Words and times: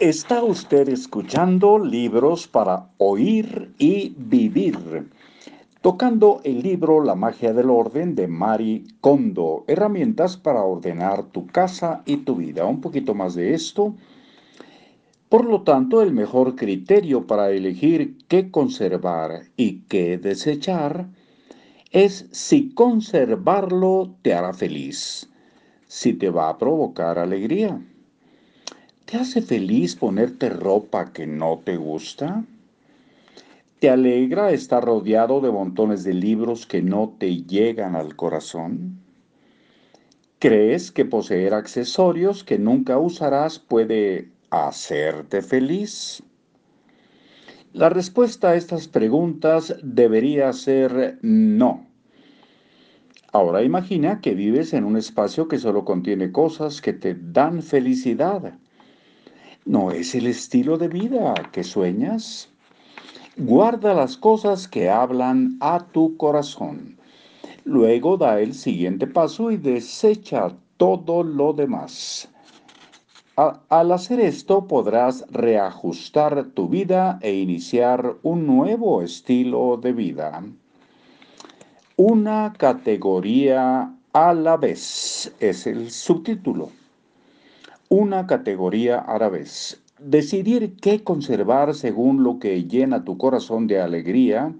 Está 0.00 0.44
usted 0.44 0.90
escuchando 0.90 1.78
libros 1.78 2.46
para 2.46 2.90
oír 2.98 3.72
y 3.78 4.14
vivir. 4.18 5.08
Tocando 5.80 6.42
el 6.44 6.60
libro 6.62 7.02
La 7.02 7.14
magia 7.14 7.54
del 7.54 7.70
orden 7.70 8.14
de 8.14 8.28
Mari 8.28 8.84
Kondo, 9.00 9.64
herramientas 9.66 10.36
para 10.36 10.60
ordenar 10.60 11.24
tu 11.24 11.46
casa 11.46 12.02
y 12.04 12.18
tu 12.18 12.36
vida. 12.36 12.66
Un 12.66 12.82
poquito 12.82 13.14
más 13.14 13.34
de 13.36 13.54
esto. 13.54 13.94
Por 15.30 15.46
lo 15.46 15.62
tanto, 15.62 16.02
el 16.02 16.12
mejor 16.12 16.56
criterio 16.56 17.26
para 17.26 17.50
elegir 17.50 18.18
qué 18.28 18.50
conservar 18.50 19.44
y 19.56 19.78
qué 19.88 20.18
desechar 20.18 21.08
es 21.90 22.26
si 22.32 22.68
conservarlo 22.74 24.14
te 24.20 24.34
hará 24.34 24.52
feliz, 24.52 25.30
si 25.86 26.12
te 26.12 26.28
va 26.28 26.50
a 26.50 26.58
provocar 26.58 27.18
alegría. 27.18 27.80
¿Te 29.06 29.18
hace 29.18 29.40
feliz 29.40 29.94
ponerte 29.94 30.48
ropa 30.48 31.12
que 31.12 31.28
no 31.28 31.60
te 31.64 31.76
gusta? 31.76 32.42
¿Te 33.78 33.88
alegra 33.88 34.50
estar 34.50 34.84
rodeado 34.84 35.40
de 35.40 35.52
montones 35.52 36.02
de 36.02 36.12
libros 36.12 36.66
que 36.66 36.82
no 36.82 37.14
te 37.16 37.44
llegan 37.44 37.94
al 37.94 38.16
corazón? 38.16 38.98
¿Crees 40.40 40.90
que 40.90 41.04
poseer 41.04 41.54
accesorios 41.54 42.42
que 42.42 42.58
nunca 42.58 42.98
usarás 42.98 43.60
puede 43.60 44.32
hacerte 44.50 45.40
feliz? 45.40 46.24
La 47.72 47.88
respuesta 47.88 48.50
a 48.50 48.56
estas 48.56 48.88
preguntas 48.88 49.76
debería 49.84 50.52
ser 50.52 51.20
no. 51.22 51.86
Ahora 53.30 53.62
imagina 53.62 54.20
que 54.20 54.34
vives 54.34 54.72
en 54.72 54.82
un 54.82 54.96
espacio 54.96 55.46
que 55.46 55.58
solo 55.58 55.84
contiene 55.84 56.32
cosas 56.32 56.80
que 56.80 56.92
te 56.92 57.14
dan 57.14 57.62
felicidad 57.62 58.58
¿No 59.66 59.90
es 59.90 60.14
el 60.14 60.28
estilo 60.28 60.78
de 60.78 60.86
vida 60.86 61.34
que 61.50 61.64
sueñas? 61.64 62.48
Guarda 63.36 63.94
las 63.94 64.16
cosas 64.16 64.68
que 64.68 64.88
hablan 64.88 65.56
a 65.58 65.84
tu 65.86 66.16
corazón. 66.16 66.96
Luego 67.64 68.16
da 68.16 68.38
el 68.38 68.54
siguiente 68.54 69.08
paso 69.08 69.50
y 69.50 69.56
desecha 69.56 70.54
todo 70.76 71.24
lo 71.24 71.52
demás. 71.52 72.28
al 73.34 73.90
hacer 73.90 74.20
esto 74.20 74.68
podrás 74.68 75.24
reajustar 75.32 76.44
tu 76.54 76.68
vida 76.68 77.18
e 77.20 77.34
iniciar 77.34 78.14
un 78.22 78.46
nuevo 78.46 79.02
estilo 79.02 79.78
de 79.82 79.92
vida. 79.92 80.44
Una 81.96 82.52
categoría 82.56 83.92
a 84.12 84.32
la 84.32 84.56
vez 84.56 85.34
es 85.40 85.66
el 85.66 85.90
subtítulo 85.90 86.70
una 87.88 88.26
categoría 88.26 88.98
a 88.98 89.18
la 89.18 89.28
vez. 89.28 89.82
Decidir 89.98 90.76
qué 90.76 91.02
conservar 91.02 91.74
según 91.74 92.22
lo 92.22 92.38
que 92.38 92.64
llena 92.64 93.04
tu 93.04 93.16
corazón 93.16 93.66
de 93.66 93.80
alegría 93.80 94.54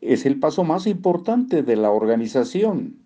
es 0.00 0.26
el 0.26 0.38
paso 0.38 0.64
más 0.64 0.86
importante 0.86 1.62
de 1.62 1.76
la 1.76 1.90
organización. 1.90 2.96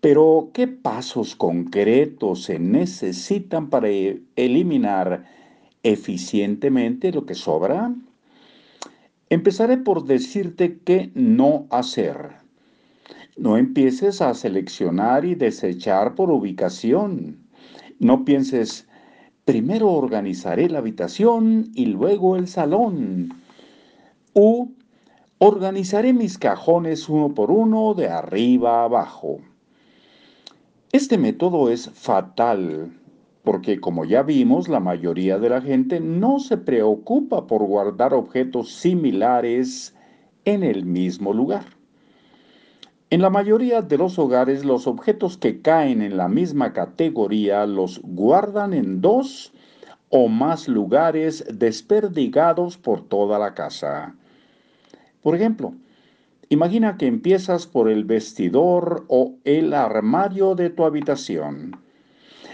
Pero, 0.00 0.50
¿qué 0.52 0.68
pasos 0.68 1.34
concretos 1.34 2.44
se 2.44 2.58
necesitan 2.58 3.70
para 3.70 3.88
e-, 3.88 4.22
eliminar 4.36 5.24
eficientemente 5.82 7.10
lo 7.10 7.26
que 7.26 7.34
sobra? 7.34 7.92
Empezaré 9.30 9.78
por 9.78 10.04
decirte 10.04 10.78
qué 10.84 11.10
no 11.14 11.66
hacer. 11.70 12.36
No 13.36 13.56
empieces 13.56 14.22
a 14.22 14.32
seleccionar 14.34 15.24
y 15.24 15.34
desechar 15.34 16.14
por 16.14 16.30
ubicación. 16.30 17.45
No 17.98 18.24
pienses, 18.24 18.88
primero 19.44 19.90
organizaré 19.90 20.68
la 20.68 20.78
habitación 20.78 21.70
y 21.74 21.86
luego 21.86 22.36
el 22.36 22.48
salón. 22.48 23.30
U 24.34 24.72
organizaré 25.38 26.12
mis 26.12 26.38
cajones 26.38 27.08
uno 27.08 27.34
por 27.34 27.50
uno 27.50 27.94
de 27.94 28.08
arriba 28.08 28.80
a 28.80 28.84
abajo. 28.84 29.38
Este 30.92 31.18
método 31.18 31.70
es 31.70 31.90
fatal 31.90 32.92
porque 33.46 33.78
como 33.78 34.04
ya 34.04 34.24
vimos, 34.24 34.68
la 34.68 34.80
mayoría 34.80 35.38
de 35.38 35.48
la 35.48 35.60
gente 35.60 36.00
no 36.00 36.40
se 36.40 36.56
preocupa 36.56 37.46
por 37.46 37.62
guardar 37.62 38.12
objetos 38.12 38.72
similares 38.72 39.94
en 40.44 40.64
el 40.64 40.84
mismo 40.84 41.32
lugar. 41.32 41.64
En 43.08 43.22
la 43.22 43.30
mayoría 43.30 43.82
de 43.82 43.98
los 43.98 44.18
hogares, 44.18 44.64
los 44.64 44.88
objetos 44.88 45.36
que 45.36 45.60
caen 45.60 46.02
en 46.02 46.16
la 46.16 46.26
misma 46.26 46.72
categoría 46.72 47.64
los 47.64 48.00
guardan 48.02 48.74
en 48.74 49.00
dos 49.00 49.52
o 50.08 50.26
más 50.26 50.66
lugares 50.66 51.44
desperdigados 51.52 52.76
por 52.76 53.06
toda 53.06 53.38
la 53.38 53.54
casa. 53.54 54.16
Por 55.22 55.36
ejemplo, 55.36 55.72
imagina 56.48 56.96
que 56.96 57.06
empiezas 57.06 57.68
por 57.68 57.88
el 57.88 58.04
vestidor 58.04 59.04
o 59.06 59.36
el 59.44 59.72
armario 59.72 60.56
de 60.56 60.70
tu 60.70 60.84
habitación. 60.84 61.76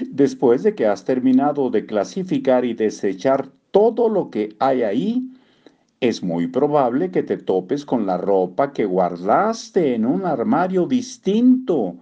Después 0.00 0.62
de 0.64 0.74
que 0.74 0.86
has 0.86 1.06
terminado 1.06 1.70
de 1.70 1.86
clasificar 1.86 2.66
y 2.66 2.74
desechar 2.74 3.48
todo 3.70 4.10
lo 4.10 4.28
que 4.28 4.54
hay 4.58 4.82
ahí, 4.82 5.32
es 6.02 6.20
muy 6.20 6.48
probable 6.48 7.12
que 7.12 7.22
te 7.22 7.36
topes 7.36 7.84
con 7.84 8.06
la 8.06 8.18
ropa 8.18 8.72
que 8.72 8.86
guardaste 8.86 9.94
en 9.94 10.04
un 10.04 10.26
armario 10.26 10.86
distinto 10.86 11.94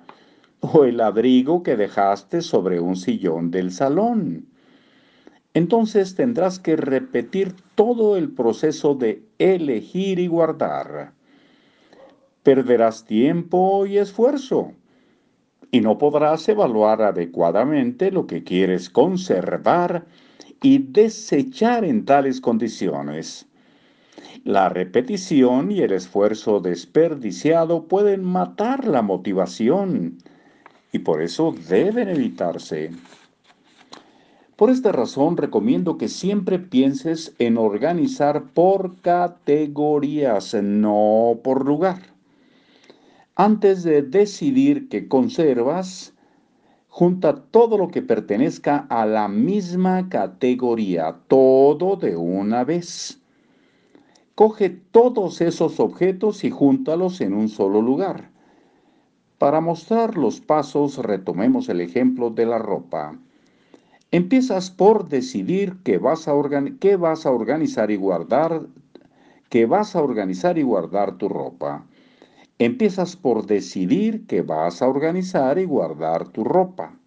o 0.61 0.84
el 0.84 1.03
abrigo 1.03 1.62
que 1.62 1.77
dejaste 1.77 2.41
sobre 2.41 2.81
un 2.81 2.97
sillón 2.97 3.50
del 3.50 3.71
salón. 3.71 4.47
Entonces 5.53 6.15
tendrás 6.15 6.59
que 6.59 6.77
repetir 6.77 7.55
todo 7.75 8.16
el 8.16 8.33
proceso 8.33 8.94
de 8.94 9.22
elegir 9.38 10.19
y 10.19 10.28
guardar. 10.28 11.12
Perderás 12.43 13.05
tiempo 13.05 13.84
y 13.84 13.99
esfuerzo 13.99 14.72
y 15.71 15.82
no 15.82 15.99
podrás 15.99 16.49
evaluar 16.49 17.03
adecuadamente 17.03 18.11
lo 18.11 18.27
que 18.27 18.44
quieres 18.44 18.88
conservar 18.88 20.06
y 20.62 20.78
desechar 20.78 21.84
en 21.84 22.06
tales 22.06 22.41
condiciones. 22.41 23.50
La 24.44 24.69
repetición 24.69 25.70
y 25.70 25.81
el 25.81 25.92
esfuerzo 25.92 26.60
desperdiciado 26.60 27.84
pueden 27.84 28.25
matar 28.25 28.86
la 28.86 29.03
motivación 29.03 30.19
y 30.92 31.00
por 31.00 31.22
eso 31.22 31.54
deben 31.69 32.08
evitarse. 32.08 32.91
Por 34.56 34.70
esta 34.70 34.92
razón 34.92 35.36
recomiendo 35.36 35.97
que 35.97 36.08
siempre 36.08 36.58
pienses 36.58 37.34
en 37.38 37.56
organizar 37.56 38.44
por 38.53 39.00
categorías, 39.00 40.54
no 40.54 41.38
por 41.42 41.64
lugar. 41.64 42.02
Antes 43.37 43.84
de 43.84 44.02
decidir 44.02 44.88
qué 44.91 45.08
conservas, 45.08 46.12
junta 46.88 47.37
todo 47.37 47.78
lo 47.78 47.88
que 47.88 48.02
pertenezca 48.02 48.87
a 48.91 49.06
la 49.06 49.28
misma 49.28 50.08
categoría, 50.10 51.16
todo 51.28 51.97
de 51.97 52.16
una 52.16 52.64
vez. 52.64 53.19
Coge 54.41 54.71
todos 54.71 55.43
esos 55.43 55.81
objetos 55.81 56.45
y 56.45 56.51
júntalos 56.51 57.21
en 57.21 57.34
un 57.34 57.51
solo 57.51 57.83
lugar. 57.83 58.31
Para 59.37 59.61
mostrar 59.61 60.17
los 60.17 60.41
pasos, 60.41 60.97
retomemos 60.97 61.69
el 61.69 61.83
ejemplo 61.83 62.31
de 62.31 62.47
la 62.47 62.56
ropa. 62.56 63.19
Empiezas 64.11 64.71
por 64.71 65.11
decidir 65.11 65.77
qué 65.84 65.99
vas 65.99 66.27
a, 66.27 66.33
vas 66.33 67.27
a 67.27 67.31
organizar 67.31 67.91
y 67.91 67.97
guardar, 67.97 68.62
qué 69.50 69.67
vas 69.67 69.95
a 69.95 70.03
organizar 70.03 70.56
y 70.56 70.62
guardar 70.62 71.19
tu 71.19 71.29
ropa. 71.29 71.84
Empiezas 72.59 73.17
por 73.17 73.45
decidir 73.45 74.27
que 74.27 74.41
vas 74.41 74.81
a 74.81 74.89
organizar 74.89 75.59
y 75.59 75.67
guardar 75.67 76.31
tu 76.31 76.45
ropa. 76.45 76.99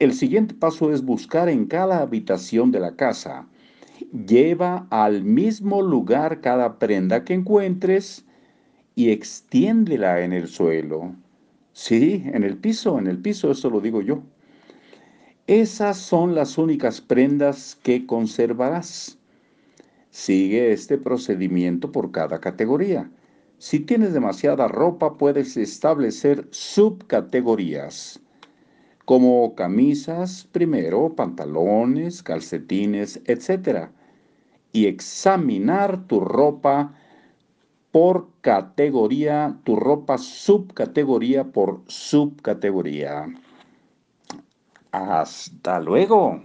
El 0.00 0.12
siguiente 0.14 0.54
paso 0.54 0.92
es 0.92 1.04
buscar 1.04 1.48
en 1.48 1.66
cada 1.66 2.00
habitación 2.00 2.72
de 2.72 2.80
la 2.80 2.96
casa 2.96 3.46
Lleva 4.12 4.88
al 4.90 5.22
mismo 5.22 5.82
lugar 5.82 6.40
cada 6.40 6.78
prenda 6.78 7.24
que 7.24 7.34
encuentres 7.34 8.24
y 8.96 9.10
extiéndela 9.10 10.22
en 10.24 10.32
el 10.32 10.48
suelo. 10.48 11.14
Sí, 11.72 12.24
en 12.26 12.42
el 12.42 12.56
piso, 12.56 12.98
en 12.98 13.06
el 13.06 13.18
piso, 13.18 13.52
eso 13.52 13.70
lo 13.70 13.80
digo 13.80 14.02
yo. 14.02 14.22
Esas 15.46 15.96
son 15.96 16.34
las 16.34 16.58
únicas 16.58 17.00
prendas 17.00 17.78
que 17.82 18.04
conservarás. 18.04 19.16
Sigue 20.10 20.72
este 20.72 20.98
procedimiento 20.98 21.92
por 21.92 22.10
cada 22.10 22.40
categoría. 22.40 23.08
Si 23.58 23.78
tienes 23.78 24.12
demasiada 24.12 24.66
ropa, 24.66 25.18
puedes 25.18 25.56
establecer 25.56 26.48
subcategorías 26.50 28.20
como 29.10 29.56
camisas 29.56 30.46
primero, 30.52 31.16
pantalones, 31.16 32.22
calcetines, 32.22 33.20
etc. 33.24 33.90
Y 34.72 34.86
examinar 34.86 36.06
tu 36.06 36.20
ropa 36.20 36.94
por 37.90 38.28
categoría, 38.40 39.58
tu 39.64 39.76
ropa 39.76 40.18
subcategoría 40.18 41.44
por 41.44 41.82
subcategoría. 41.86 43.26
Hasta 44.92 45.80
luego. 45.80 46.42